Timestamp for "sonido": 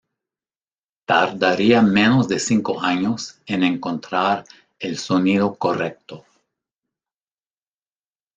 4.97-5.53